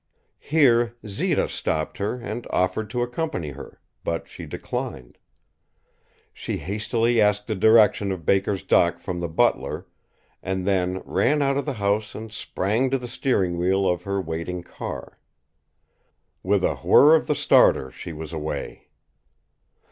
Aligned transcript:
Here 0.39 0.95
Zita 1.07 1.47
stopped 1.47 1.99
her 1.99 2.15
and 2.19 2.47
offered 2.49 2.89
to 2.89 3.03
accompany 3.03 3.49
her, 3.51 3.79
but 4.03 4.27
she 4.27 4.47
declined. 4.47 5.19
She 6.33 6.57
hastily 6.57 7.21
asked 7.21 7.45
the 7.45 7.53
direction 7.53 8.11
of 8.11 8.25
Baker's 8.25 8.63
dock 8.63 8.97
from 8.97 9.19
the 9.19 9.29
butler, 9.29 9.85
and 10.41 10.65
then 10.65 11.03
ran 11.05 11.43
out 11.43 11.55
of 11.57 11.67
the 11.67 11.73
house 11.73 12.15
and 12.15 12.31
sprang 12.31 12.89
to 12.89 12.97
the 12.97 13.07
steering 13.07 13.59
wheel 13.59 13.87
of 13.87 14.01
her 14.01 14.19
waiting 14.19 14.63
car. 14.63 15.19
With 16.41 16.63
a 16.63 16.77
whir 16.77 17.13
of 17.13 17.27
the 17.27 17.35
starter 17.35 17.91
she 17.91 18.11
was 18.11 18.33
away. 18.33 18.87